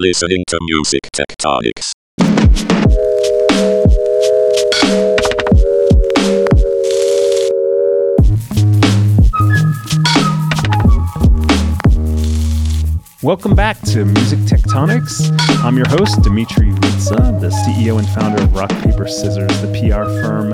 [0.00, 1.92] Listening to Music Tectonics.
[13.22, 15.30] Welcome back to Music Tectonics.
[15.62, 20.04] I'm your host, Dmitri Vietze, the CEO and founder of Rock Paper Scissors, the PR
[20.22, 20.50] firm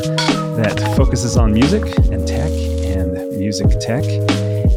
[0.56, 1.82] that focuses on music
[2.12, 4.04] and tech and music tech.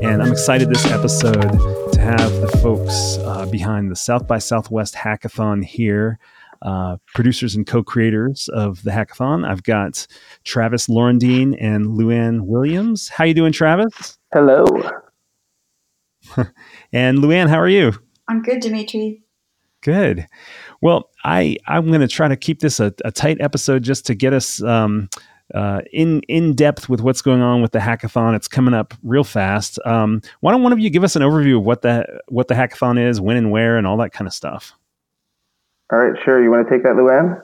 [0.02, 5.64] And I'm excited this episode have the folks uh, behind the South by Southwest Hackathon
[5.64, 6.20] here,
[6.62, 9.48] uh, producers and co-creators of the hackathon.
[9.48, 10.06] I've got
[10.44, 13.08] Travis Laurendine and Luann Williams.
[13.08, 14.18] How you doing, Travis?
[14.34, 14.66] Hello.
[16.94, 17.92] And Luann, how are you?
[18.30, 19.24] I'm good, Dmitri.
[19.82, 20.28] Good.
[20.82, 24.16] Well, I I'm going to try to keep this a, a, tight episode just to
[24.16, 25.10] get us um,
[25.54, 28.36] uh, in in depth with what's going on with the hackathon.
[28.36, 29.80] It's coming up real fast.
[29.86, 32.56] Um, why don't one of you give us an overview of what the what the
[32.56, 34.74] hackathon is, when and where, and all that kind of stuff?
[35.92, 36.44] All right, sure.
[36.44, 37.44] You want to take that, Luann?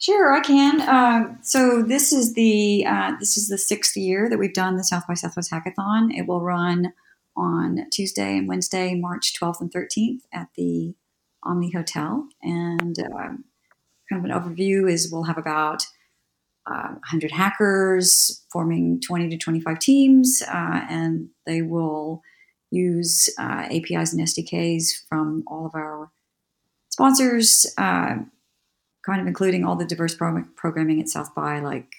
[0.00, 0.80] Sure, I can.
[0.80, 4.84] Uh, so this is the uh, this is the sixth year that we've done the
[4.84, 6.16] South by Southwest Hackathon.
[6.16, 6.92] It will run
[7.36, 10.94] on Tuesday and Wednesday, March 12th and 13th at the
[11.44, 12.28] Omni Hotel.
[12.42, 13.44] And um,
[14.10, 15.84] kind of an overview is we'll have about
[16.70, 22.22] uh, 100 hackers forming 20 to 25 teams, uh, and they will
[22.70, 26.10] use uh, APIs and SDKs from all of our
[26.90, 28.16] sponsors, uh,
[29.06, 31.92] kind of including all the diverse pro- programming at South by, like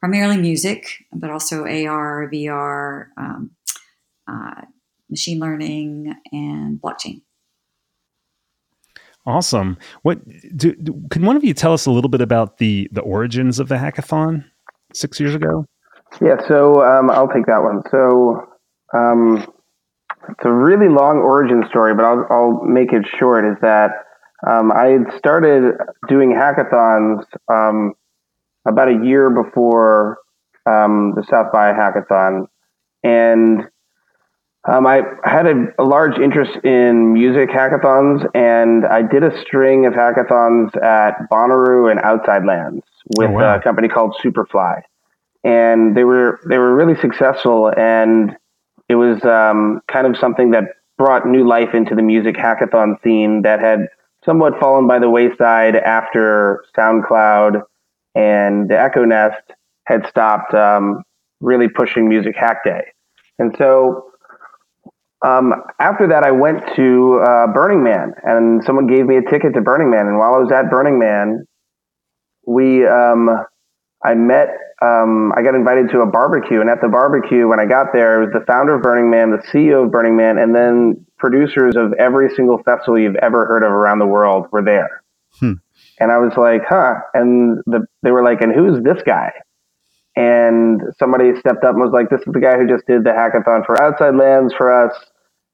[0.00, 3.06] primarily music, but also AR, VR.
[3.16, 3.50] Um,
[4.28, 4.62] uh,
[5.10, 7.22] machine learning, and blockchain.
[9.26, 9.76] Awesome.
[10.02, 10.20] What
[10.56, 13.58] do, do, can one of you tell us a little bit about the the origins
[13.58, 14.44] of the hackathon
[14.92, 15.66] six years ago?
[16.22, 17.82] Yeah, so um, I'll take that one.
[17.90, 18.46] So
[18.94, 19.44] um,
[20.28, 23.44] it's a really long origin story, but I'll, I'll make it short.
[23.44, 23.90] Is that
[24.46, 25.74] um, I had started
[26.08, 27.94] doing hackathons um,
[28.66, 30.18] about a year before
[30.66, 32.46] um, the South by Hackathon,
[33.02, 33.62] and
[34.68, 39.86] um, I had a, a, large interest in music hackathons, and I did a string
[39.86, 42.82] of hackathons at Bonnaroo and Outside Lands
[43.16, 43.56] with oh, wow.
[43.56, 44.82] a company called Superfly,
[45.44, 48.36] and they were they were really successful, and
[48.88, 50.64] it was um, kind of something that
[50.98, 53.86] brought new life into the music hackathon scene that had
[54.24, 57.62] somewhat fallen by the wayside after SoundCloud
[58.16, 59.42] and the Echo Nest
[59.84, 61.04] had stopped um,
[61.40, 62.82] really pushing Music Hack Day,
[63.38, 64.10] and so
[65.26, 69.54] um, after that, I went to uh, Burning Man, and someone gave me a ticket
[69.54, 70.06] to Burning Man.
[70.06, 71.44] And while I was at Burning Man,
[72.46, 73.28] we um,
[74.04, 74.50] I met.
[74.82, 78.22] Um, I got invited to a barbecue, and at the barbecue, when I got there,
[78.22, 81.74] it was the founder of Burning Man, the CEO of Burning Man, and then producers
[81.76, 85.02] of every single festival you've ever heard of around the world were there.
[85.40, 85.54] Hmm.
[85.98, 86.96] And I was like, huh.
[87.14, 89.32] And the, they were like, and who's this guy?
[90.16, 93.10] and somebody stepped up and was like, "This is the guy who just did the
[93.10, 94.96] hackathon for Outside Lands for us."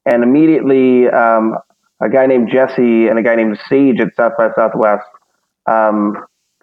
[0.04, 1.56] And immediately, um,
[2.02, 5.06] a guy named Jesse and a guy named Sage at South by Southwest
[5.66, 6.16] um,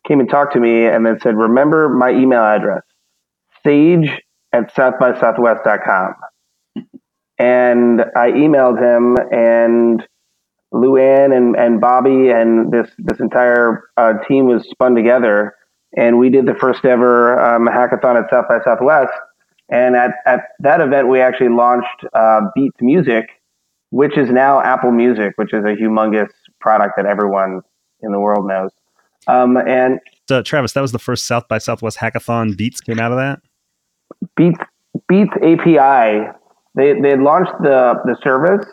[0.07, 2.83] came and talked to me, and then said, "Remember my email address,
[3.65, 4.09] Sage
[4.51, 6.15] at SouthbySouthwest.com."
[7.37, 10.05] and I emailed him, and
[10.73, 15.55] Luann and, and Bobby and this this entire uh, team was spun together
[15.95, 19.11] and we did the first ever um, hackathon at South by Southwest.
[19.71, 23.29] And at, at that event, we actually launched uh, Beats Music,
[23.91, 27.61] which is now Apple Music, which is a humongous product that everyone
[28.01, 28.71] in the world knows.
[29.27, 32.57] Um, and so, Travis, that was the first South by Southwest hackathon.
[32.57, 33.41] Beats came out of that.
[34.35, 34.59] Beats
[35.07, 36.29] Beats API.
[36.75, 38.65] They they launched the the service,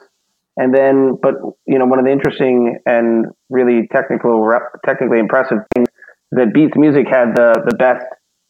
[0.56, 1.34] and then, but
[1.66, 4.48] you know, one of the interesting and really technical,
[4.84, 5.88] technically impressive things
[6.32, 8.04] that Beats Music had the, the best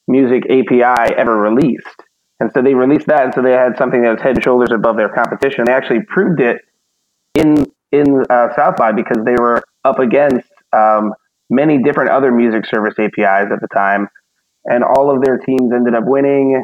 [0.09, 2.03] music API ever released.
[2.39, 4.71] And so they released that, and so they had something that was head and shoulders
[4.73, 5.65] above their competition.
[5.67, 6.61] They actually proved it
[7.35, 11.15] in in uh, South by because they were up against um,
[11.49, 14.09] many different other music service APIs at the time,
[14.67, 16.63] and all of their teams ended up winning,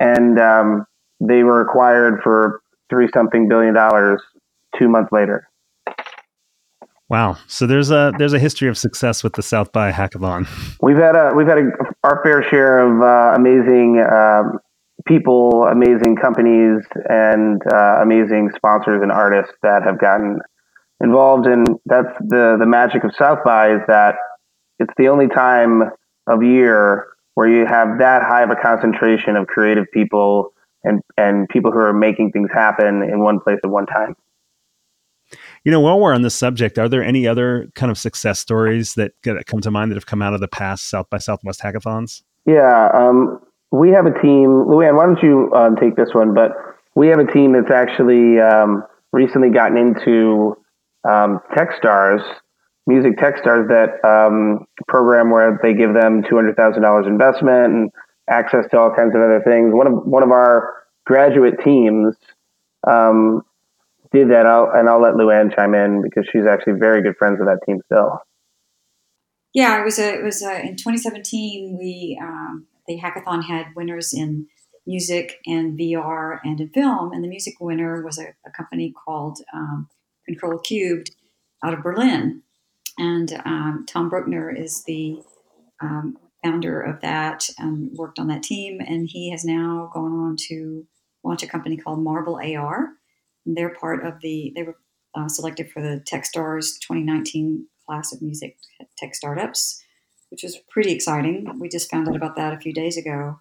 [0.00, 0.86] and um,
[1.20, 2.60] they were acquired for
[2.90, 4.20] three something billion dollars
[4.76, 5.48] two months later.
[7.08, 7.36] Wow.
[7.46, 10.48] So there's a there's a history of success with the South by Hackathon.
[10.80, 11.70] We've had a we've had a,
[12.02, 14.58] our fair share of uh, amazing um,
[15.06, 20.40] people, amazing companies, and uh, amazing sponsors and artists that have gotten
[21.02, 21.46] involved.
[21.46, 24.16] And that's the the magic of South by is that
[24.78, 25.82] it's the only time
[26.26, 30.52] of year where you have that high of a concentration of creative people
[30.84, 34.14] and and people who are making things happen in one place at one time.
[35.64, 38.94] You know, while we're on this subject, are there any other kind of success stories
[38.94, 41.60] that, that come to mind that have come out of the past South by Southwest
[41.60, 42.22] hackathons?
[42.44, 43.40] Yeah, um,
[43.72, 44.66] we have a team.
[44.68, 46.34] Luann, why don't you uh, take this one?
[46.34, 46.52] But
[46.94, 50.56] we have a team that's actually um, recently gotten into
[51.08, 52.22] um, TechStars,
[52.86, 57.90] music TechStars, that um, program where they give them two hundred thousand dollars investment and
[58.28, 59.72] access to all kinds of other things.
[59.72, 62.14] One of one of our graduate teams
[62.88, 63.42] um,
[64.12, 67.38] did that, I'll, and I'll let Luann chime in because she's actually very good friends
[67.38, 68.20] with that team still.
[69.54, 71.78] Yeah, it was a, it was a, in 2017.
[71.78, 74.46] We um, the hackathon had winners in
[74.86, 79.38] music and VR and in film, and the music winner was a, a company called
[79.54, 79.88] um,
[80.26, 81.10] Control Cubed
[81.64, 82.42] out of Berlin,
[82.98, 85.22] and um, Tom Bruckner is the
[85.80, 90.36] um, founder of that and worked on that team, and he has now gone on
[90.48, 90.86] to
[91.24, 92.90] launch a company called Marble AR.
[93.46, 94.76] And they're part of the they were
[95.14, 98.56] uh, selected for the TechStars 2019 class of music
[98.96, 99.81] tech startups,
[100.32, 101.46] which was pretty exciting.
[101.60, 103.38] We just found out about that a few days ago.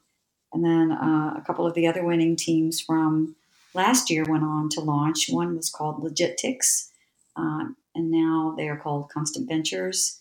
[0.52, 3.38] And then uh, a couple of the other winning teams from
[3.74, 5.28] last year went on to launch.
[5.30, 6.90] One was called Legitix,
[7.38, 10.20] uh, and now they are called Constant Ventures.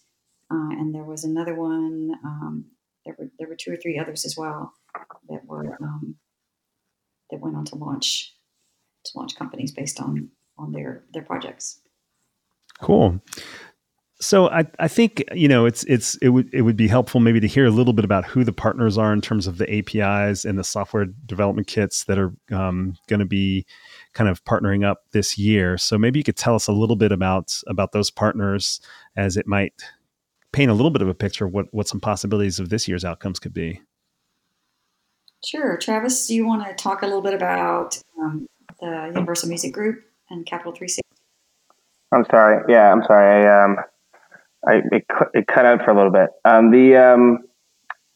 [0.49, 2.13] Uh, and there was another one.
[2.25, 2.67] Um,
[3.05, 4.73] there were there were two or three others as well
[5.29, 6.15] that were um,
[7.33, 8.33] that went on to launch
[9.07, 11.81] to launch companies based on on their their projects.
[12.81, 13.21] Cool.
[14.23, 17.41] So I, I think you know it's it's it would it would be helpful maybe
[17.41, 20.45] to hear a little bit about who the partners are in terms of the APIs
[20.45, 23.65] and the software development kits that are um, going to be
[24.13, 25.79] kind of partnering up this year.
[25.79, 28.81] So maybe you could tell us a little bit about about those partners
[29.17, 29.73] as it might
[30.53, 33.07] paint a little bit of a picture of what what some possibilities of this year's
[33.07, 33.81] outcomes could be.
[35.43, 38.47] Sure, Travis, do you want to talk a little bit about um,
[38.81, 41.01] the Universal Music Group and Capitol 360?
[42.13, 42.63] I'm sorry.
[42.69, 43.47] Yeah, I'm sorry.
[43.47, 43.77] I um,
[44.67, 45.05] I it,
[45.35, 46.29] it cut out for a little bit.
[46.45, 47.39] Um, the um,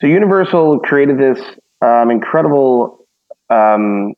[0.00, 1.38] so Universal created this
[1.81, 3.06] um, incredible
[3.50, 4.14] um,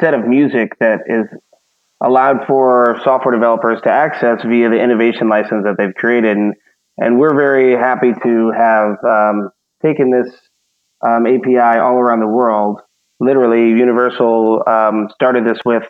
[0.00, 1.26] set of music that is
[2.02, 6.54] allowed for software developers to access via the innovation license that they've created, and
[6.98, 9.50] and we're very happy to have um,
[9.82, 10.32] taken this
[11.06, 12.80] um, API all around the world.
[13.20, 14.62] Literally, Universal
[15.14, 15.84] started this with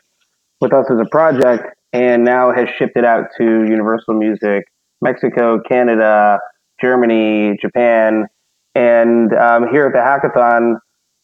[0.61, 4.65] with us as a project, and now has shipped it out to Universal Music
[5.01, 6.39] Mexico, Canada,
[6.81, 8.27] Germany, Japan,
[8.75, 10.79] and um, here at the hackathon,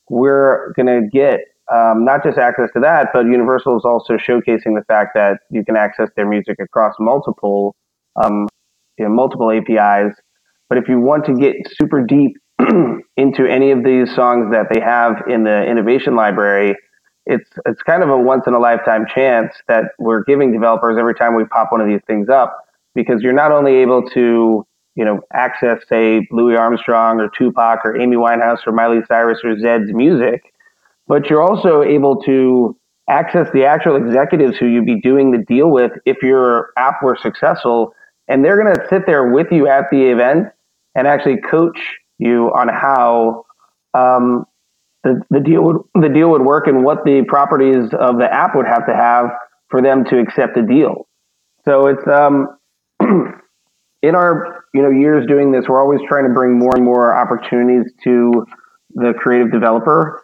[0.08, 1.40] we're going to get
[1.72, 5.64] um, not just access to that, but Universal is also showcasing the fact that you
[5.64, 7.74] can access their music across multiple
[8.22, 8.48] um,
[8.98, 10.14] you know, multiple APIs.
[10.68, 12.36] But if you want to get super deep
[13.16, 16.76] into any of these songs that they have in the innovation library,
[17.26, 21.14] it's it's kind of a once in a lifetime chance that we're giving developers every
[21.14, 22.58] time we pop one of these things up
[22.94, 28.00] because you're not only able to you know access say Louis Armstrong or Tupac or
[28.00, 30.52] Amy Winehouse or Miley Cyrus or Zedd's music,
[31.06, 32.76] but you're also able to
[33.08, 37.18] access the actual executives who you'd be doing the deal with if your app were
[37.20, 37.92] successful
[38.28, 40.46] and they're going to sit there with you at the event
[40.94, 41.78] and actually coach
[42.18, 43.44] you on how
[43.94, 44.46] um,
[45.04, 48.54] the, the deal would the deal would work and what the properties of the app
[48.54, 49.30] would have to have
[49.68, 51.08] for them to accept a deal.
[51.64, 52.48] So it's um,
[54.02, 57.14] in our you know years doing this, we're always trying to bring more and more
[57.16, 58.46] opportunities to
[58.94, 60.20] the creative developer,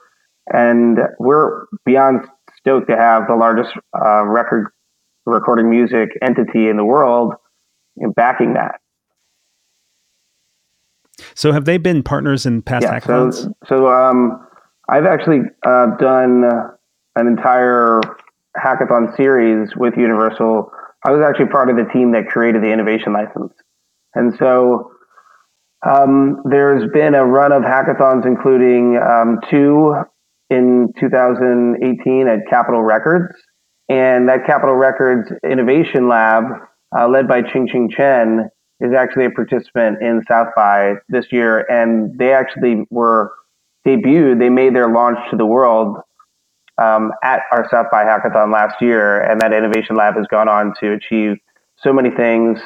[0.53, 2.27] and we're beyond
[2.59, 4.69] stoked to have the largest uh, record
[5.27, 7.35] recording music entity in the world
[8.15, 8.81] backing that.
[11.35, 13.35] So, have they been partners in past yeah, hackathons?
[13.35, 14.47] So, so um,
[14.89, 16.45] I've actually uh, done
[17.17, 18.01] an entire
[18.57, 20.71] hackathon series with Universal.
[21.05, 23.53] I was actually part of the team that created the innovation license.
[24.15, 24.91] And so
[25.87, 29.95] um, there's been a run of hackathons, including um, two
[30.51, 33.35] in 2018 at Capitol Records.
[33.89, 36.45] And that Capitol Records Innovation Lab,
[36.97, 38.51] uh, led by Ching Ching Chen,
[38.81, 41.61] is actually a participant in South by this year.
[41.71, 43.33] And they actually were
[43.87, 45.99] debuted, they made their launch to the world
[46.79, 49.21] um, at our South by Hackathon last year.
[49.21, 51.37] And that Innovation Lab has gone on to achieve
[51.77, 52.59] so many things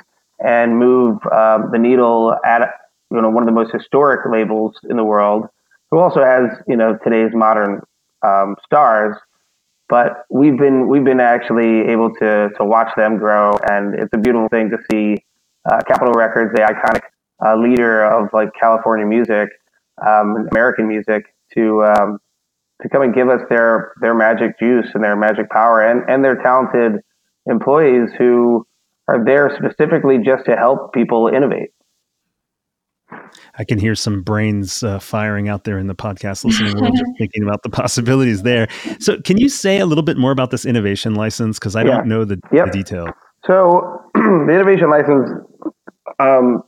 [0.45, 2.63] and move um, the needle at
[3.11, 5.47] you know one of the most historic labels in the world,
[5.91, 7.83] who also has you know today's modern
[8.23, 9.17] um, stars.
[9.89, 14.19] But we've been we've been actually able to to watch them grow, and it's a
[14.19, 15.23] beautiful thing to see
[15.71, 17.03] uh, Capitol Records, the iconic
[17.45, 19.51] uh, leader of like California music,
[20.05, 22.19] um, American music, to um,
[22.83, 26.25] to come and give us their their magic juice and their magic power and and
[26.25, 27.01] their talented
[27.47, 28.67] employees who
[29.09, 31.71] are there specifically just to help people innovate.
[33.59, 37.13] I can hear some brains uh, firing out there in the podcast listening world, just
[37.19, 38.69] thinking about the possibilities there.
[38.99, 41.59] So, can you say a little bit more about this innovation license?
[41.59, 42.67] Because I don't know the, yep.
[42.67, 43.09] the detail.
[43.47, 45.31] So, the innovation license,
[46.19, 46.63] um,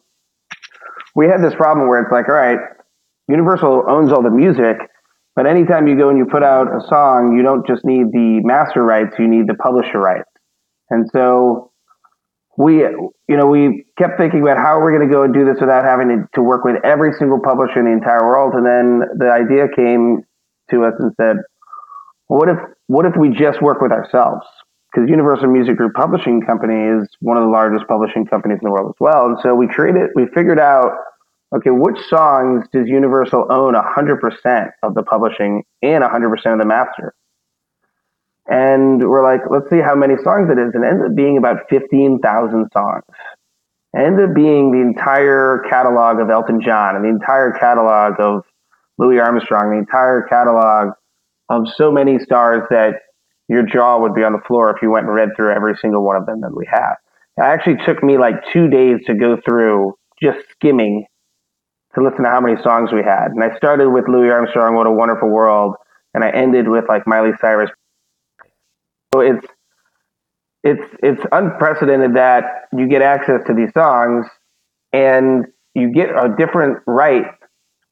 [1.16, 2.58] we had this problem where it's like, all right,
[3.28, 4.76] Universal owns all the music,
[5.36, 8.40] but anytime you go and you put out a song, you don't just need the
[8.44, 10.30] master rights, you need the publisher rights.
[10.90, 11.72] And so
[12.56, 15.56] we, you know, we kept thinking about how we're going to go and do this
[15.60, 18.54] without having to, to work with every single publisher in the entire world.
[18.54, 20.22] And then the idea came
[20.70, 21.36] to us and said,
[22.28, 24.46] what if, what if we just work with ourselves?
[24.92, 28.70] Because Universal Music Group Publishing Company is one of the largest publishing companies in the
[28.70, 29.26] world as well.
[29.26, 30.92] And so we created, we figured out,
[31.56, 37.14] okay, which songs does Universal own 100% of the publishing and 100% of the master?
[38.46, 40.72] And we're like, let's see how many songs it is.
[40.74, 43.02] And it ended up being about 15,000 songs.
[43.94, 48.42] It ended up being the entire catalog of Elton John and the entire catalog of
[48.98, 50.94] Louis Armstrong, the entire catalog
[51.48, 52.94] of so many stars that
[53.48, 56.04] your jaw would be on the floor if you went and read through every single
[56.04, 56.96] one of them that we have.
[57.36, 61.06] It actually took me like two days to go through just skimming
[61.94, 63.30] to listen to how many songs we had.
[63.32, 65.74] And I started with Louis Armstrong, What a Wonderful World,
[66.12, 67.70] and I ended with like Miley Cyrus,
[69.12, 69.46] so it's
[70.64, 74.26] it's it's unprecedented that you get access to these songs
[74.92, 77.26] and you get a different right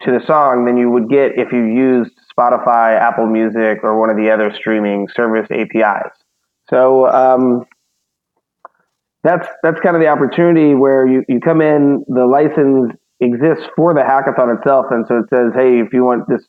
[0.03, 4.11] to the song than you would get if you used Spotify, Apple Music, or one
[4.11, 6.13] of the other streaming service APIs.
[6.71, 7.67] So um,
[9.23, 12.93] that's that's kind of the opportunity where you, you come in, the license
[13.23, 16.43] exists for the hackathon itself, and so it says, hey, if you want this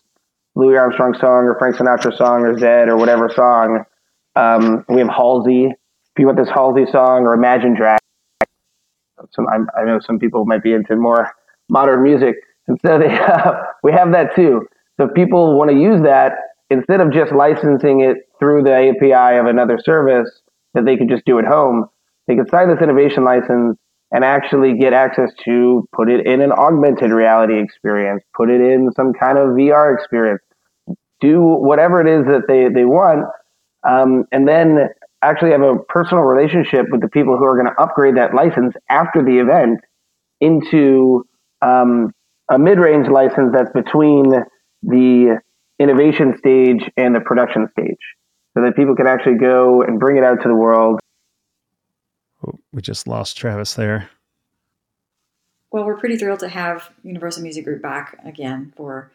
[0.56, 3.86] Louis Armstrong song or Frank Sinatra song or Zedd or whatever song,
[4.36, 5.66] um, we have Halsey.
[5.66, 8.00] If you want this Halsey song or Imagine Dragons,
[9.32, 11.32] some I, I, know some people might be into more
[11.70, 12.36] modern music,
[12.68, 13.08] and so they
[13.84, 14.68] we have that too.
[14.98, 16.34] So if people want to use that
[16.70, 20.30] instead of just licensing it through the API of another service
[20.74, 21.86] that they could just do at home,
[22.28, 23.78] they could sign this innovation license
[24.14, 28.92] and actually get access to put it in an augmented reality experience, put it in
[28.96, 30.42] some kind of VR experience,
[31.20, 33.26] do whatever it is that they, they want
[33.84, 34.88] um, and then
[35.22, 38.74] actually have a personal relationship with the people who are going to upgrade that license
[38.90, 39.80] after the event
[40.42, 41.26] into
[41.62, 42.12] um,
[42.50, 44.32] a mid-range license that's between
[44.84, 45.40] the
[45.80, 47.98] innovation stage and the production stage
[48.56, 51.00] so that people can actually go and bring it out to the world
[52.46, 54.10] oh, we just lost travis there
[55.72, 59.12] well we're pretty thrilled to have universal music group back again for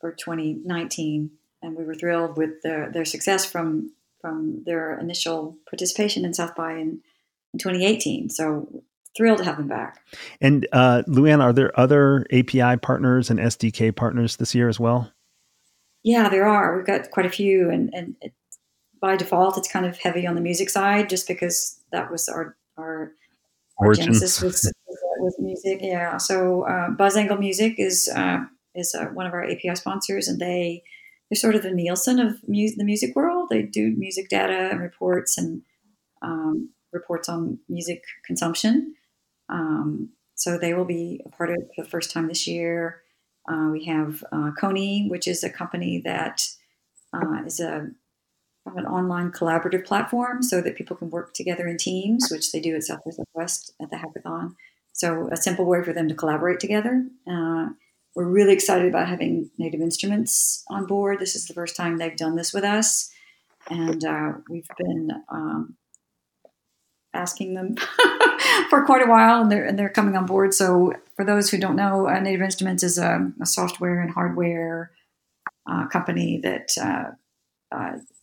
[0.00, 1.30] for 2019
[1.62, 6.54] and we were thrilled with their, their success from from their initial participation in South
[6.54, 7.00] by in,
[7.54, 8.28] in 2018.
[8.28, 8.82] So
[9.16, 10.04] thrilled to have them back.
[10.42, 15.10] And uh, Luann, are there other API partners and SDK partners this year as well?
[16.02, 16.76] Yeah, there are.
[16.76, 18.34] We've got quite a few, and, and it,
[19.00, 22.56] by default, it's kind of heavy on the music side, just because that was our
[22.80, 23.12] our,
[23.78, 24.62] our genesis with,
[25.18, 25.78] with music.
[25.82, 26.16] Yeah.
[26.16, 28.40] So uh, BuzzAngle Music is uh,
[28.74, 30.82] is uh, one of our API sponsors, and they
[31.28, 33.48] they're sort of the Nielsen of mu- the music world.
[33.50, 35.62] They do music data and reports and
[36.22, 38.94] um, reports on music consumption.
[39.48, 43.02] Um, so they will be a part of it for the first time this year.
[43.50, 46.42] Uh, we have uh, Coney, which is a company that
[47.12, 47.88] uh, is a
[48.66, 52.76] an online collaborative platform so that people can work together in teams, which they do
[52.76, 54.54] at South by Southwest at the hackathon.
[54.92, 57.06] So a simple way for them to collaborate together.
[57.26, 57.68] Uh,
[58.14, 61.20] we're really excited about having Native Instruments on board.
[61.20, 63.10] This is the first time they've done this with us,
[63.70, 65.76] and uh, we've been um,
[67.14, 67.76] asking them
[68.68, 70.54] for quite a while, and they're and they're coming on board.
[70.54, 74.90] So, for those who don't know, uh, Native Instruments is a, a software and hardware
[75.70, 76.76] uh, company that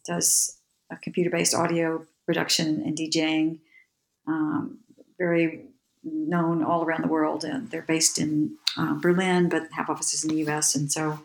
[0.08, 0.58] does
[1.04, 3.60] computer-based audio production and DJing.
[4.28, 4.80] Um,
[5.18, 5.66] very
[6.04, 7.44] known all around the world.
[7.44, 10.76] And they're based in uh, Berlin, but have offices in the U.S.
[10.76, 11.20] And so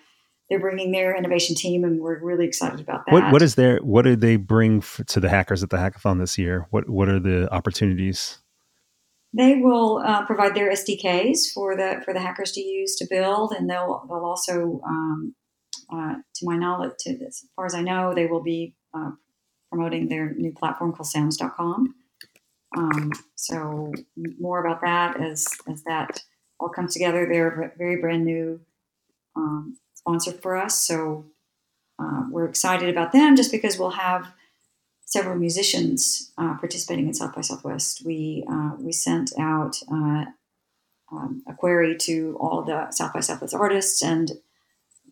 [0.48, 3.12] they're bringing their innovation team, and we're really excited about that.
[3.12, 6.18] What, what is their What do they bring f- to the hackers at the hackathon
[6.18, 6.66] this year?
[6.70, 8.38] What What are the opportunities?
[9.34, 13.52] They will uh, provide their SDKs for the for the hackers to use to build,
[13.52, 15.34] and they'll they'll also, um,
[15.92, 19.12] uh, to my knowledge, to, as far as I know, they will be uh,
[19.70, 21.94] promoting their new platform called Sounds.com.
[22.76, 23.92] Um, so
[24.38, 26.22] more about that as as that
[26.58, 27.26] all comes together.
[27.26, 28.60] They're a very brand new
[29.36, 31.26] um, sponsor for us, so
[31.98, 34.32] uh, we're excited about them just because we'll have
[35.12, 40.24] several musicians uh, participating in South by Southwest, we uh, we sent out uh,
[41.12, 44.32] um, a query to all the South by Southwest artists and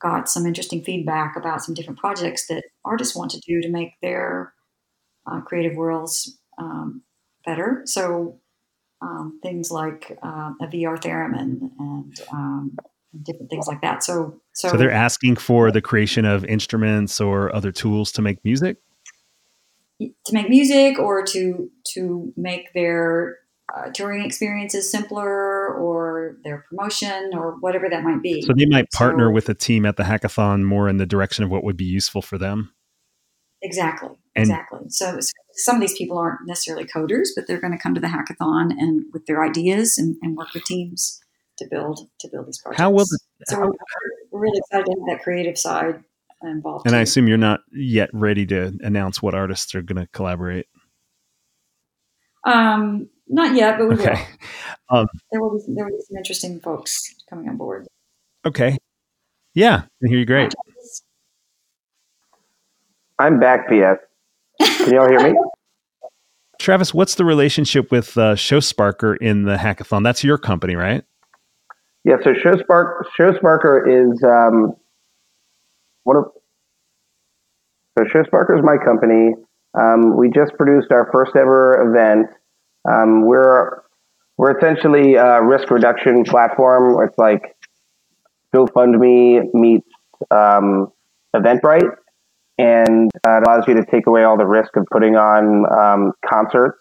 [0.00, 3.92] got some interesting feedback about some different projects that artists want to do to make
[4.02, 4.52] their
[5.30, 7.02] uh, creative worlds um,
[7.44, 7.82] better.
[7.84, 8.40] So
[9.02, 12.76] um, things like uh, a VR theremin and um,
[13.22, 14.02] different things like that.
[14.02, 18.44] So, so, so they're asking for the creation of instruments or other tools to make
[18.44, 18.78] music.
[20.00, 23.36] To make music, or to to make their
[23.76, 28.42] uh, touring experiences simpler, or their promotion, or whatever that might be.
[28.42, 31.44] So they might partner so, with a team at the hackathon more in the direction
[31.44, 32.72] of what would be useful for them.
[33.62, 34.10] Exactly.
[34.34, 34.80] And, exactly.
[34.88, 38.00] So, so, some of these people aren't necessarily coders, but they're going to come to
[38.00, 41.20] the hackathon and with their ideas and, and work with teams
[41.58, 42.80] to build to build these projects.
[42.80, 43.72] How will the, so how,
[44.30, 46.02] we're, really excited to have that creative side
[46.42, 46.86] involved.
[46.86, 46.98] And too.
[46.98, 50.66] I assume you're not yet ready to announce what artists are going to collaborate.
[52.44, 54.26] Um, not yet, but we okay.
[54.90, 54.98] will.
[54.98, 57.86] Um, there will be there will be some interesting folks coming on board.
[58.44, 58.76] Okay.
[59.54, 60.52] Yeah, I hear you great.
[63.18, 63.98] I'm back, PS.
[64.78, 65.38] Can y'all hear me?
[66.60, 70.04] Travis, what's the relationship with uh, ShowSparker in the hackathon?
[70.04, 71.04] That's your company, right?
[72.04, 74.74] Yeah, so ShowSpark, ShowSparker is um,
[76.04, 76.24] one of
[77.98, 79.34] so ShowSparker is my company.
[79.78, 82.28] Um, we just produced our first ever event.
[82.88, 83.82] Um, we're
[84.36, 86.96] we're essentially a risk reduction platform.
[87.06, 87.56] It's like
[88.54, 89.88] GoFundMe meets
[90.30, 90.92] um,
[91.36, 91.94] Eventbrite,
[92.58, 96.12] and uh, it allows you to take away all the risk of putting on um,
[96.26, 96.78] concerts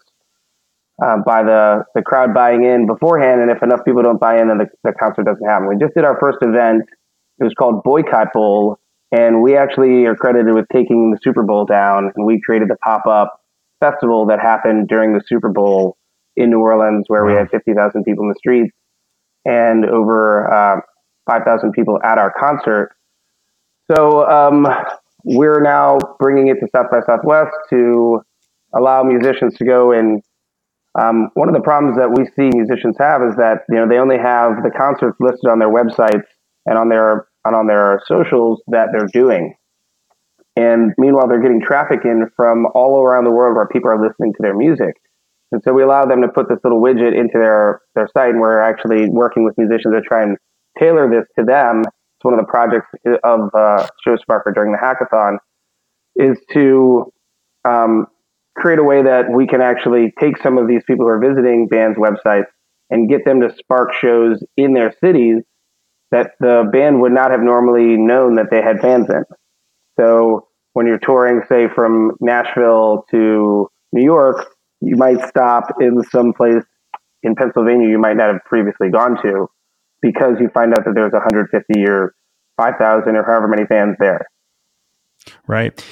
[1.02, 3.40] uh, by the, the crowd buying in beforehand.
[3.40, 5.68] And if enough people don't buy in, then the, the concert doesn't happen.
[5.68, 6.82] We just did our first event.
[7.38, 8.78] It was called Boycott Bowl.
[9.12, 12.12] And we actually are credited with taking the Super Bowl down.
[12.14, 13.39] And we created the pop up
[13.80, 15.96] festival that happened during the Super Bowl
[16.36, 18.72] in New Orleans, where we had 50,000 people in the streets
[19.44, 20.80] and over uh,
[21.28, 22.94] 5,000 people at our concert.
[23.90, 24.66] So um,
[25.24, 28.22] we're now bringing it to South by Southwest to
[28.74, 30.22] allow musicians to go and
[30.98, 33.98] um, one of the problems that we see musicians have is that you know they
[33.98, 36.26] only have the concerts listed on their websites
[36.66, 39.54] and on their and on their socials that they're doing,
[40.56, 44.32] and meanwhile they're getting traffic in from all around the world where people are listening
[44.32, 44.94] to their music,
[45.52, 48.40] and so we allow them to put this little widget into their their site, and
[48.40, 50.36] we're actually working with musicians to try and
[50.78, 51.82] tailor this to them
[52.20, 52.86] it's one of the projects
[53.24, 55.38] of uh, ShowSparker during the hackathon
[56.16, 57.10] is to
[57.64, 58.08] um,
[58.54, 61.66] create a way that we can actually take some of these people who are visiting
[61.66, 62.44] bands' websites
[62.90, 65.42] and get them to spark shows in their cities
[66.10, 69.24] that the band would not have normally known that they had fans in.
[70.00, 74.46] So when you're touring, say from Nashville to New York,
[74.80, 76.64] you might stop in some place
[77.22, 79.46] in Pennsylvania you might not have previously gone to
[80.00, 82.14] because you find out that there's 150 or
[82.56, 84.26] 5,000 or however many fans there.
[85.46, 85.84] Right.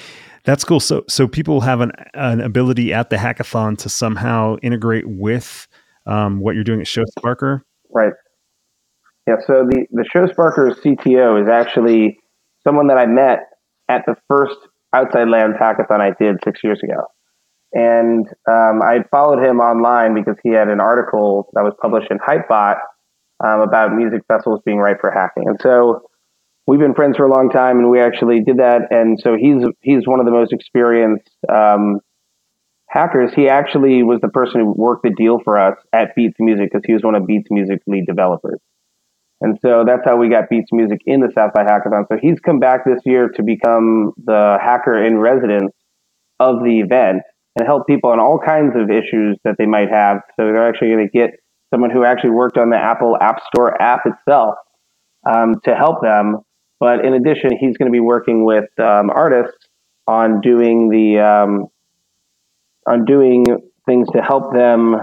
[0.45, 0.81] That's cool.
[0.81, 5.69] So, so people have an, an ability at the hackathon to somehow integrate with
[6.07, 7.61] um, what you're doing at ShowSparker.
[7.91, 8.15] Right.
[9.27, 9.37] Yeah.
[9.47, 12.19] So the the ShowSparker CTO is actually
[12.65, 13.41] someone that I met
[13.89, 14.57] at the first
[14.93, 17.05] Outside Lands hackathon I did six years ago,
[17.73, 22.19] and um, I followed him online because he had an article that was published in
[22.19, 22.79] Hypebot
[23.45, 25.45] um, about music festivals being right for hacking.
[25.47, 26.09] And so
[26.67, 28.83] we've been friends for a long time, and we actually did that.
[28.91, 32.01] And so he's he's one of the most experienced um,
[32.89, 33.33] hackers.
[33.35, 36.85] He actually was the person who worked the deal for us at Beats Music because
[36.87, 38.61] he was one of Beats Music's lead developers.
[39.41, 42.07] And so that's how we got Beats Music in the South by Hackathon.
[42.11, 45.73] So he's come back this year to become the hacker in residence
[46.41, 47.23] of the event
[47.57, 50.19] and help people on all kinds of issues that they might have.
[50.37, 51.31] So they're actually going to get
[51.73, 54.57] someone who actually worked on the Apple App Store app itself
[55.29, 56.39] um, to help them.
[56.81, 59.69] But in addition, he's going to be working with um, artists
[60.07, 61.67] on doing the um,
[62.89, 63.45] on doing
[63.87, 64.97] things to help them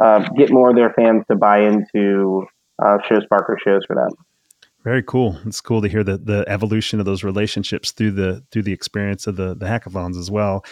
[0.00, 2.46] uh, get more of their fans to buy into
[2.82, 4.12] uh, ShowSparker shows for that.
[4.84, 5.38] Very cool.
[5.44, 9.26] It's cool to hear the the evolution of those relationships through the through the experience
[9.26, 10.64] of the the hackathons as well.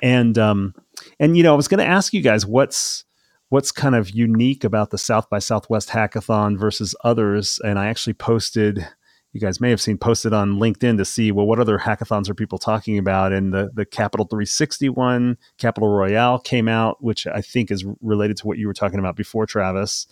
[0.00, 0.74] And um
[1.18, 3.04] and you know, I was going to ask you guys what's
[3.48, 7.60] what's kind of unique about the South by Southwest hackathon versus others.
[7.64, 8.86] And I actually posted,
[9.32, 12.34] you guys may have seen posted on LinkedIn to see, well, what other hackathons are
[12.34, 13.32] people talking about?
[13.32, 18.46] And the, the Capitol 361 Capitol Royale came out, which I think is related to
[18.46, 20.06] what you were talking about before, Travis.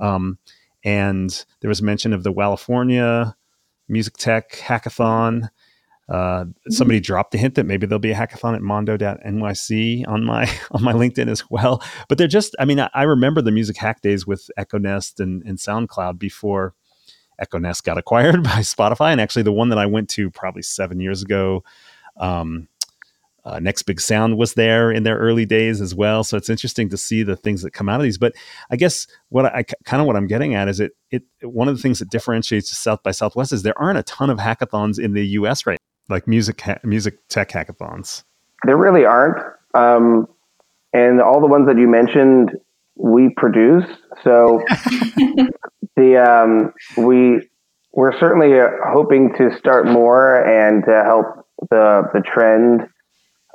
[0.00, 0.38] Um,
[0.84, 3.36] and there was mention of the California
[3.88, 5.50] Music Tech Hackathon.
[6.08, 10.50] Uh, somebody dropped the hint that maybe there'll be a hackathon at mondo.nyc on my
[10.70, 11.82] on my LinkedIn as well.
[12.08, 15.20] But they're just, I mean, I, I remember the music hack days with Echo Nest
[15.20, 16.74] and, and SoundCloud before
[17.38, 19.12] Echo Nest got acquired by Spotify.
[19.12, 21.62] And actually, the one that I went to probably seven years ago,
[22.16, 22.68] um,
[23.48, 26.22] uh, Next Big Sound was there in their early days as well.
[26.22, 28.18] So it's interesting to see the things that come out of these.
[28.18, 28.34] But
[28.70, 31.68] I guess what I, I kind of what I'm getting at is it, it one
[31.68, 34.98] of the things that differentiates South by Southwest is there aren't a ton of hackathons
[34.98, 35.66] in the U.S.
[35.66, 38.24] right now, like music ha- music tech hackathons.
[38.64, 39.42] There really aren't,
[39.74, 40.26] um,
[40.92, 42.50] and all the ones that you mentioned
[42.96, 43.84] we produce.
[44.24, 44.62] So
[45.96, 47.48] the um, we
[47.92, 52.88] we're certainly uh, hoping to start more and to help the the trend.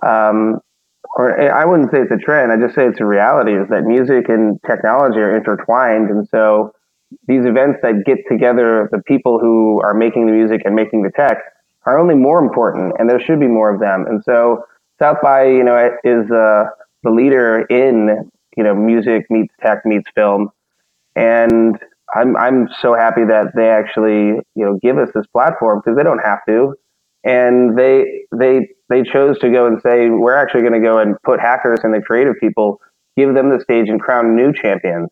[0.05, 0.59] Um,
[1.15, 2.51] or I wouldn't say it's a trend.
[2.51, 3.53] I just say it's a reality.
[3.53, 6.73] Is that music and technology are intertwined, and so
[7.27, 11.11] these events that get together the people who are making the music and making the
[11.11, 11.37] tech
[11.85, 14.05] are only more important, and there should be more of them.
[14.07, 14.63] And so
[14.99, 16.65] South by, you know, is uh,
[17.03, 20.49] the leader in you know music meets tech meets film,
[21.15, 21.77] and
[22.15, 26.03] I'm I'm so happy that they actually you know give us this platform because they
[26.03, 26.75] don't have to,
[27.23, 31.15] and they they they chose to go and say we're actually going to go and
[31.23, 32.79] put hackers and the creative people,
[33.17, 35.09] give them the stage and crown new champions,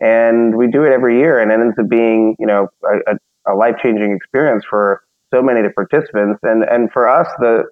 [0.00, 2.68] and we do it every year, and it ends up being you know
[3.06, 7.28] a, a life changing experience for so many of the participants, and and for us
[7.38, 7.64] the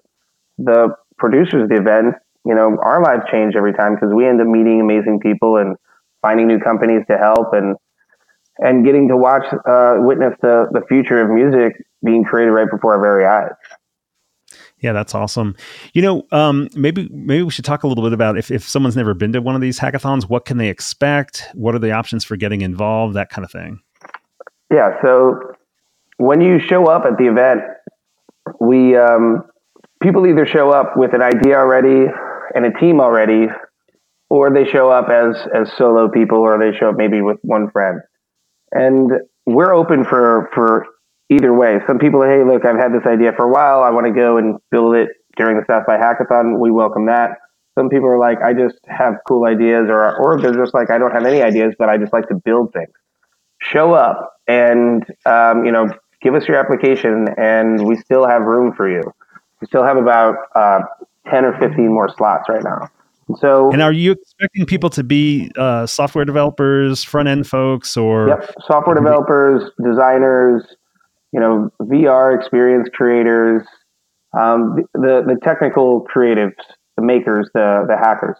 [0.57, 4.41] the producers of the event, you know, our lives change every time because we end
[4.41, 5.75] up meeting amazing people and
[6.21, 7.75] finding new companies to help and
[8.59, 11.73] and getting to watch, uh, witness the, the future of music
[12.05, 13.49] being created right before our very eyes.
[14.83, 15.55] Yeah, that's awesome.
[15.93, 18.97] You know, um, maybe maybe we should talk a little bit about if, if someone's
[18.97, 21.47] never been to one of these hackathons, what can they expect?
[21.53, 23.15] What are the options for getting involved?
[23.15, 23.79] That kind of thing.
[24.69, 25.01] Yeah.
[25.01, 25.55] So
[26.17, 27.61] when you show up at the event,
[28.59, 29.45] we um,
[30.01, 32.11] people either show up with an idea already
[32.53, 33.47] and a team already,
[34.29, 37.71] or they show up as as solo people, or they show up maybe with one
[37.71, 38.01] friend.
[38.73, 39.11] And
[39.45, 40.87] we're open for for
[41.33, 41.79] either way.
[41.87, 43.83] Some people, hey, look, I've had this idea for a while.
[43.83, 46.59] I want to go and build it during the South by Hackathon.
[46.59, 47.37] We welcome that.
[47.75, 50.99] Some people are like, I just have cool ideas, or or they're just like, I
[50.99, 52.93] don't have any ideas, but I just like to build things.
[53.59, 55.89] Show up and um, you know,
[56.21, 59.01] give us your application, and we still have room for you.
[59.59, 60.81] We still have about uh,
[61.29, 62.89] ten or fifteen more slots right now.
[63.37, 68.27] So, and are you expecting people to be uh, software developers, front end folks, or
[68.27, 70.63] yep, software developers, designers,
[71.33, 73.63] you know, VR experience creators,
[74.39, 76.53] um, the the technical creatives,
[76.97, 78.37] the makers, the the hackers.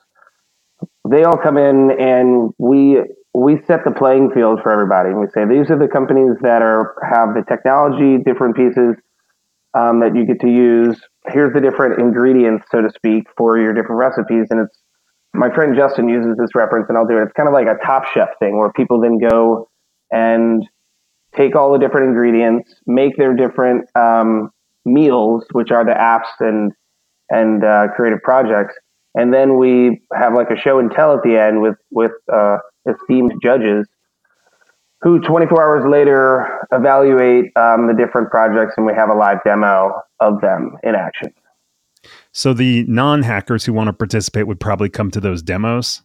[1.10, 3.01] They all come in, and we
[3.34, 5.10] we set the playing field for everybody.
[5.10, 8.95] And we say these are the companies that are have the technology, different pieces
[9.73, 13.73] um, that you get to use here's the different ingredients, so to speak, for your
[13.73, 14.47] different recipes.
[14.49, 14.77] And it's
[15.34, 17.23] my friend Justin uses this reference, and I'll do it.
[17.23, 19.69] It's kind of like a Top Chef thing where people then go
[20.12, 20.67] and
[21.36, 24.52] take all the different ingredients, make their different um,
[24.86, 26.72] meals, which are the apps and
[27.30, 28.76] and uh, creative projects,
[29.15, 32.58] and then we have like a show and tell at the end with with uh,
[32.88, 33.88] esteemed judges
[35.04, 39.91] who 24 hours later evaluate um, the different projects and we have a live demo
[40.22, 41.30] of them in action.
[42.32, 46.02] So the non-hackers who want to participate would probably come to those demos.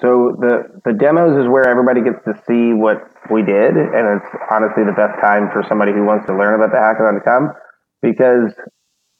[0.00, 4.32] So the the demos is where everybody gets to see what we did, and it's
[4.50, 7.52] honestly the best time for somebody who wants to learn about the hackathon to come,
[8.00, 8.52] because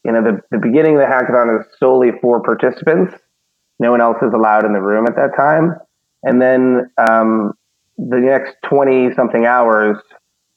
[0.05, 3.15] you know the the beginning of the hackathon is solely for participants.
[3.79, 5.75] No one else is allowed in the room at that time,
[6.23, 7.53] and then um,
[7.99, 9.99] the next 20 something hours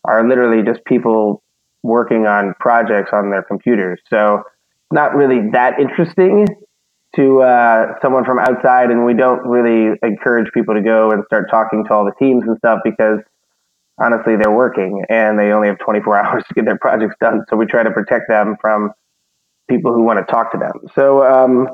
[0.05, 1.43] are literally just people
[1.83, 3.99] working on projects on their computers.
[4.09, 4.43] So
[4.91, 6.47] not really that interesting
[7.15, 11.49] to uh, someone from outside, and we don't really encourage people to go and start
[11.49, 13.19] talking to all the teams and stuff because
[13.99, 17.45] honestly, they're working and they only have 24 hours to get their projects done.
[17.49, 18.91] So we try to protect them from
[19.69, 20.73] people who want to talk to them.
[20.95, 21.67] So um,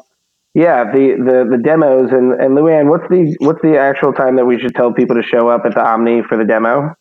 [0.53, 4.45] yeah, the, the, the demos and, and Luann, what's the what's the actual time that
[4.45, 6.95] we should tell people to show up at the Omni for the demo?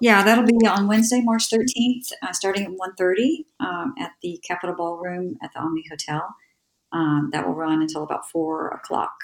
[0.00, 4.74] Yeah, that'll be on Wednesday, March 13th, uh, starting at 1.30 um, at the Capitol
[4.74, 6.34] Ballroom at the Omni Hotel.
[6.92, 9.14] Um, that will run until about 4 o'clock.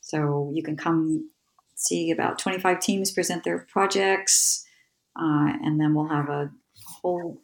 [0.00, 1.30] So you can come
[1.76, 4.64] see about 25 teams present their projects,
[5.16, 6.50] uh, and then we'll have a
[6.84, 7.40] whole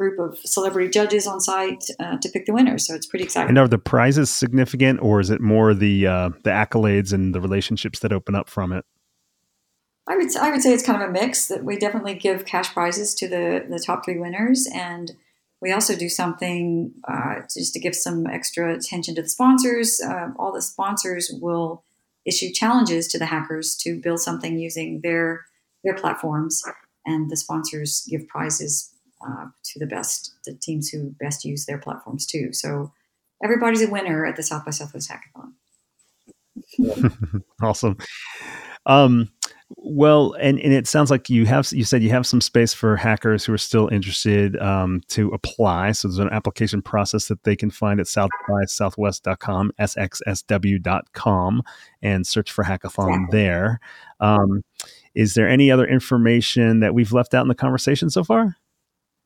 [0.00, 2.86] group of celebrity judges on site uh, to pick the winners.
[2.86, 3.50] So it's pretty exciting.
[3.50, 7.40] And are the prizes significant, or is it more the uh, the accolades and the
[7.40, 8.84] relationships that open up from it?
[10.08, 11.48] I would I would say it's kind of a mix.
[11.48, 15.12] That we definitely give cash prizes to the the top three winners, and
[15.60, 20.00] we also do something uh, just to give some extra attention to the sponsors.
[20.00, 21.84] Uh, all the sponsors will
[22.26, 25.46] issue challenges to the hackers to build something using their
[25.84, 26.62] their platforms,
[27.06, 28.94] and the sponsors give prizes
[29.26, 32.52] uh, to the best the teams who best use their platforms too.
[32.52, 32.92] So
[33.42, 35.52] everybody's a winner at the South by Southwest Hackathon.
[37.62, 37.96] awesome.
[38.86, 39.30] Um,
[39.76, 42.96] well, and, and it sounds like you have you said you have some space for
[42.96, 45.92] hackers who are still interested um, to apply.
[45.92, 51.62] So there's an application process that they can find at southbysouthwest.com, sxsw.com,
[52.02, 53.80] and search for hackathon there.
[54.18, 54.62] Um,
[55.14, 58.56] is there any other information that we've left out in the conversation so far?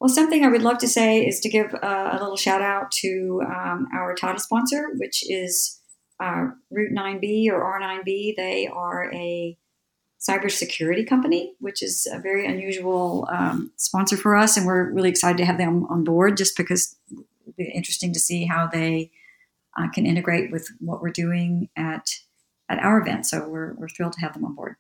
[0.01, 2.91] Well, something I would love to say is to give uh, a little shout out
[3.01, 5.81] to um, our title sponsor, which is
[6.21, 8.37] uh, root9B or R9B.
[8.37, 9.57] They are a
[10.29, 15.39] cybersecurity company, which is a very unusual um, sponsor for us, and we're really excited
[15.39, 16.37] to have them on board.
[16.37, 19.11] Just because it'd be interesting to see how they
[19.77, 22.11] uh, can integrate with what we're doing at
[22.69, 23.27] at our event.
[23.27, 24.77] So we're we're thrilled to have them on board.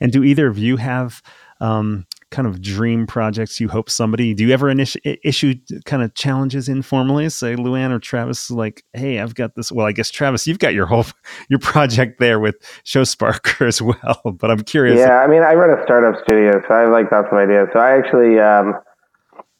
[0.00, 1.22] And do either of you have
[1.60, 6.12] um, kind of dream projects you hope somebody do you ever initi- issue kind of
[6.14, 7.28] challenges informally?
[7.28, 10.74] Say luann or travis like hey i've got this well i guess travis you've got
[10.74, 11.04] your whole
[11.48, 15.78] your project there with showsparker as well but i'm curious yeah i mean i run
[15.78, 18.74] a startup studio so i like lots of ideas so i actually um,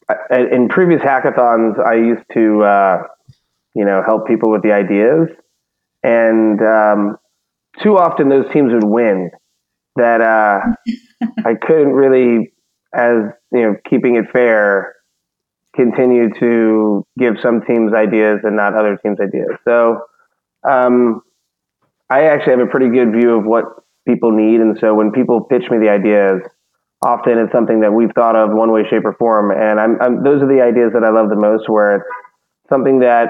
[0.09, 3.03] I, in previous hackathons i used to uh,
[3.75, 5.29] you know help people with the ideas
[6.03, 7.17] and um,
[7.81, 9.31] too often those teams would win
[9.95, 10.59] that uh,
[11.45, 12.52] I couldn't really
[12.93, 14.95] as you know, keeping it fair,
[15.75, 19.57] continue to give some teams ideas and not other teams ideas.
[19.65, 20.01] So
[20.63, 21.21] um,
[22.09, 23.65] I actually have a pretty good view of what
[24.07, 26.41] people need, and so when people pitch me the ideas,
[27.03, 30.23] often it's something that we've thought of one way, shape, or form, and I'm, I'm,
[30.23, 32.05] those are the ideas that I love the most, where it's
[32.69, 33.29] something that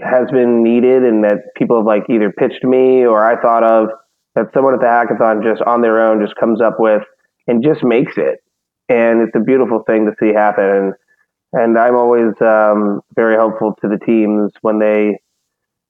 [0.00, 3.88] has been needed and that people have like either pitched me or I thought of
[4.34, 7.02] that someone at the hackathon just on their own just comes up with
[7.46, 8.42] and just makes it
[8.88, 10.64] and it's a beautiful thing to see happen.
[10.64, 10.94] And,
[11.52, 15.18] and I'm always um, very helpful to the teams when they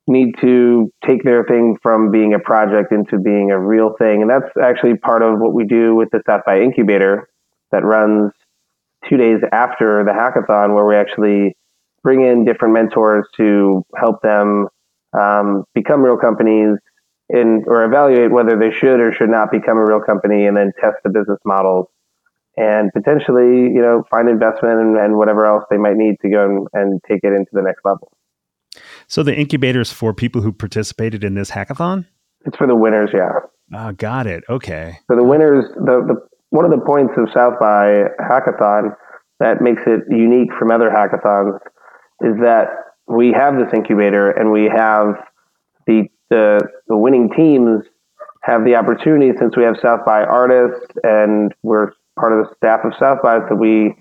[0.07, 4.20] need to take their thing from being a project into being a real thing.
[4.20, 7.28] And that's actually part of what we do with the South by Incubator
[7.70, 8.33] that runs
[9.09, 11.57] two days after the hackathon, where we actually
[12.02, 14.68] bring in different mentors to help them
[15.18, 16.78] um, become real companies
[17.28, 20.72] in, or evaluate whether they should or should not become a real company and then
[20.81, 21.87] test the business models
[22.57, 26.45] and potentially, you know, find investment and, and whatever else they might need to go
[26.45, 28.12] and, and, take it into the next level.
[29.07, 32.07] So the incubator is for people who participated in this hackathon.
[32.45, 33.33] It's for the winners, yeah.
[33.75, 34.45] Oh, got it.
[34.49, 34.99] Okay.
[35.09, 38.95] So the winners, the, the one of the points of South by Hackathon
[39.41, 41.59] that makes it unique from other hackathons
[42.21, 42.69] is that
[43.07, 45.15] we have this incubator and we have
[45.87, 47.85] the the, the winning teams
[48.43, 52.81] have the opportunity since we have South by artists and we're part of the staff
[52.85, 53.94] of South by, is that we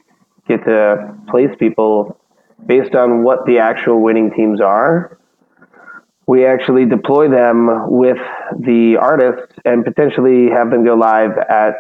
[0.48, 2.18] get to place people
[2.66, 5.18] based on what the actual winning teams are.
[6.28, 8.20] We actually deploy them with
[8.60, 11.74] the artists and potentially have them go live at,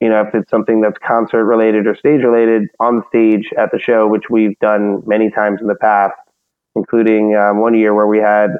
[0.00, 3.78] you know, if it's something that's concert related or stage related, on stage at the
[3.78, 6.14] show, which we've done many times in the past,
[6.74, 8.50] including um, one year where we had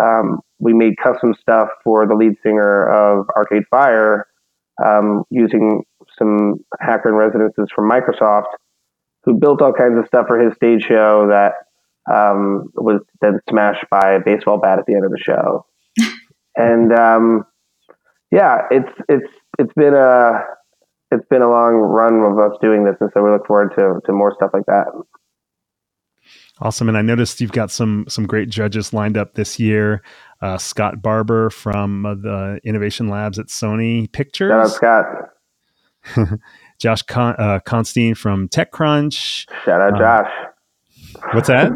[0.00, 4.26] um, we made custom stuff for the lead singer of Arcade Fire
[4.82, 5.82] um, using
[6.18, 8.46] some hacker in residences from Microsoft
[9.24, 11.52] who built all kinds of stuff for his stage show that
[12.12, 15.66] um, was then smashed by a baseball bat at the end of the show.
[16.56, 17.46] and um,
[18.30, 20.40] yeah, it's it's it's been a
[21.10, 24.00] it's been a long run of us doing this, and so we look forward to
[24.06, 24.86] to more stuff like that.
[26.60, 30.02] Awesome, and I noticed you've got some some great judges lined up this year.
[30.40, 34.50] Uh, Scott Barber from uh, the Innovation Labs at Sony Pictures.
[34.50, 35.06] Shout out Scott.
[36.78, 39.46] Josh Con- uh, Constine from TechCrunch.
[39.64, 40.30] Shout out, uh, Josh.
[41.32, 41.72] What's that?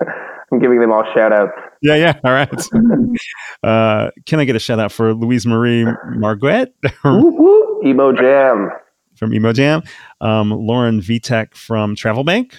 [0.52, 1.52] I'm giving them all shout outs.
[1.82, 2.20] Yeah, yeah.
[2.24, 2.50] All right.
[3.62, 6.72] Uh, can I get a shout out for Louise Marie Marguet?
[7.04, 8.70] Emo Jam.
[9.16, 9.82] From Emo Jam.
[10.22, 12.56] Um, Lauren Vitek from Travel Bank.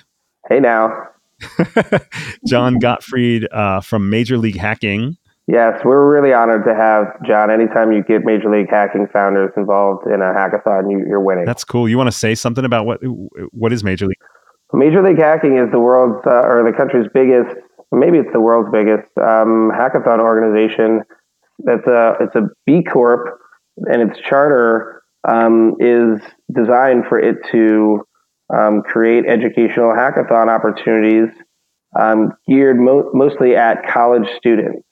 [0.47, 1.07] Hey now.
[2.47, 5.17] John Gottfried uh, from Major League Hacking.
[5.51, 7.51] Yes, we're really honored to have John.
[7.51, 11.43] Anytime you get Major League Hacking founders involved in a hackathon, you, are winning.
[11.43, 11.89] That's cool.
[11.89, 13.01] You want to say something about what
[13.51, 14.17] what is Major League?
[14.71, 17.53] Major League Hacking is the world's uh, or the country's biggest,
[17.91, 21.01] maybe it's the world's biggest um, hackathon organization.
[21.59, 23.37] That's a it's a B Corp,
[23.75, 26.21] and its charter um, is
[26.55, 28.07] designed for it to
[28.57, 31.27] um, create educational hackathon opportunities
[31.99, 34.87] um, geared mo- mostly at college students.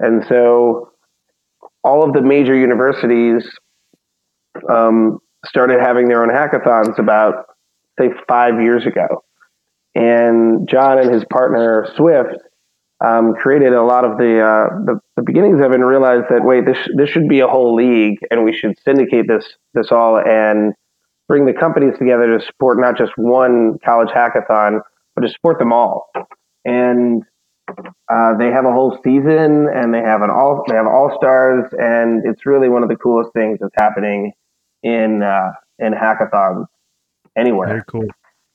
[0.00, 0.90] And so
[1.84, 3.48] all of the major universities
[4.68, 7.46] um, started having their own hackathons about,
[7.98, 9.24] say, five years ago.
[9.94, 12.36] And John and his partner Swift
[13.04, 16.44] um, created a lot of the, uh, the, the beginnings of it and realized that
[16.44, 20.18] wait, this this should be a whole league, and we should syndicate this this all
[20.18, 20.74] and
[21.26, 24.80] bring the companies together to support not just one college hackathon,
[25.14, 26.10] but to support them all.
[26.64, 27.22] And
[28.08, 31.64] uh, they have a whole season, and they have an all they have all stars,
[31.78, 34.32] and it's really one of the coolest things that's happening
[34.82, 36.66] in uh, in hackathons
[37.36, 37.68] anywhere.
[37.68, 38.06] Very cool.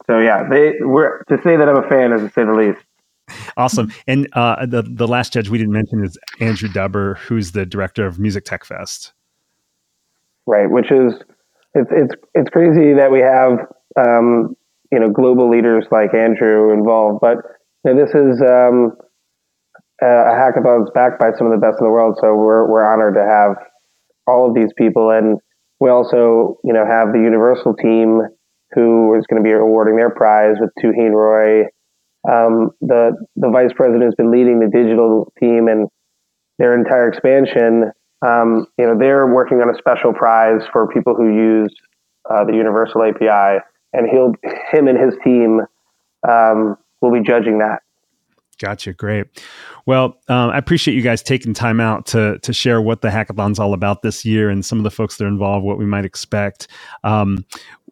[0.07, 2.79] So yeah, they were to say that I'm a fan is to say the least.
[3.57, 3.91] Awesome.
[4.07, 8.05] And uh, the the last judge we didn't mention is Andrew Dubber, who's the director
[8.05, 9.13] of Music Tech Fest.
[10.45, 11.13] Right, which is
[11.73, 13.59] it's it's it's crazy that we have
[13.97, 14.55] um,
[14.91, 17.37] you know global leaders like Andrew involved, but
[17.83, 18.95] you know, this is um,
[20.01, 22.17] a hackathon that's backed by some of the best in the world.
[22.21, 23.55] So we're we're honored to have
[24.27, 25.39] all of these people, and
[25.79, 28.21] we also you know have the Universal team
[28.73, 31.67] who is going to be awarding their prize with Tuhin Roy.
[32.29, 35.87] Um, the the vice president has been leading the digital team and
[36.57, 37.91] their entire expansion.
[38.25, 41.73] Um, you know, they're working on a special prize for people who use
[42.29, 43.59] uh, the Universal API,
[43.93, 44.33] and he'll
[44.71, 45.61] him and his team
[46.27, 47.81] um, will be judging that.
[48.59, 48.93] Gotcha.
[48.93, 49.27] Great.
[49.85, 53.59] Well, um, I appreciate you guys taking time out to to share what the hackathon's
[53.59, 56.05] all about this year and some of the folks that are involved, what we might
[56.05, 56.67] expect.
[57.03, 57.45] Um,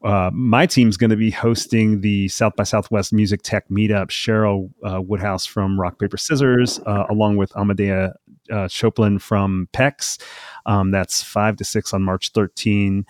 [0.03, 4.07] uh, my team's going to be hosting the South by Southwest Music Tech Meetup.
[4.07, 8.13] Cheryl uh, Woodhouse from Rock Paper Scissors, uh, along with Amadea
[8.49, 10.21] uh, Choplin from PEX.
[10.65, 13.05] Um, that's five to six on March 13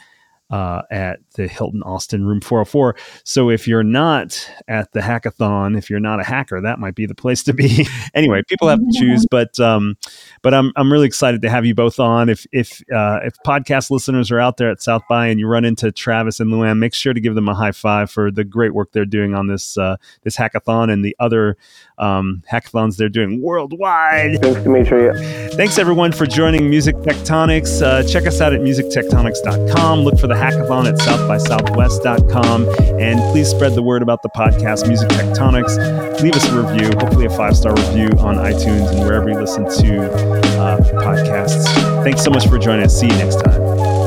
[0.50, 2.96] uh, at the Hilton Austin Room 404.
[3.24, 7.06] So if you're not at the hackathon, if you're not a hacker, that might be
[7.06, 7.88] the place to be.
[8.14, 9.98] anyway, people have to choose, but um,
[10.42, 12.30] but I'm I'm really excited to have you both on.
[12.30, 15.66] If if uh, if podcast listeners are out there at South by and you run
[15.66, 18.74] into Travis and Luann, make sure to give them a high five for the great
[18.74, 21.58] work they're doing on this uh, this hackathon and the other
[21.98, 24.42] um, hackathons they're doing worldwide.
[24.42, 25.50] Thanks, Dmitri.
[25.56, 27.82] Thanks everyone for joining Music Tectonics.
[27.82, 30.02] Uh, check us out at musictectonics.com.
[30.02, 32.68] Look for the hackathon at southbysouthwest.com.
[33.00, 36.22] And please spread the word about the podcast, Music Tectonics.
[36.22, 39.64] Leave us a review, hopefully a five star review on iTunes and wherever you listen
[39.64, 40.12] to
[40.60, 41.66] uh, podcasts.
[42.04, 43.00] Thanks so much for joining us.
[43.00, 43.62] See you next time.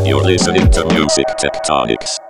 [0.07, 2.26] You're listening to Music Tectonics.